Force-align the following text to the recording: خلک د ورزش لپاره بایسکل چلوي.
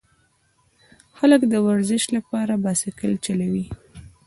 خلک 1.17 1.41
د 1.47 1.53
ورزش 1.67 2.03
لپاره 2.15 2.53
بایسکل 2.63 3.13
چلوي. 3.25 3.65